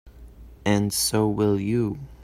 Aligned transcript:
And 0.65 0.91
so 0.91 1.27
will 1.27 1.59
you. 1.59 1.99